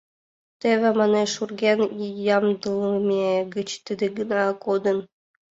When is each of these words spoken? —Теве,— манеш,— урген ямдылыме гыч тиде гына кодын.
—Теве,— 0.61 0.89
манеш,— 0.99 1.31
урген 1.41 1.79
ямдылыме 2.37 3.25
гыч 3.55 3.69
тиде 3.85 4.05
гына 4.17 4.43
кодын. 4.65 4.97